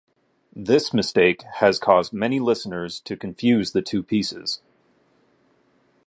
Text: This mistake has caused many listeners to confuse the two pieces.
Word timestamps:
This 0.55 0.95
mistake 0.95 1.43
has 1.59 1.77
caused 1.77 2.11
many 2.11 2.39
listeners 2.39 2.99
to 3.01 3.15
confuse 3.15 3.71
the 3.71 3.83
two 3.83 4.01
pieces. 4.01 4.59